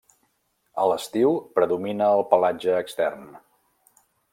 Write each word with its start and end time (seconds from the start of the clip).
A 0.83 0.85
l'estiu 0.93 1.37
predomina 1.61 2.11
el 2.17 2.27
pelatge 2.33 2.77
extern. 2.83 3.33